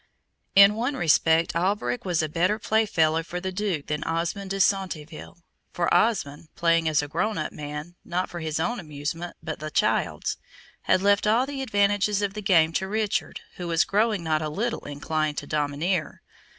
[0.55, 5.37] In one respect Alberic was a better playfellow for the Duke than Osmond de Centeville,
[5.73, 9.69] for Osmond, playing as a grown up man, not for his own amusement, but the
[9.69, 10.37] child's,
[10.89, 14.49] had left all the advantages of the game to Richard, who was growing not a
[14.49, 16.23] little inclined to domineer.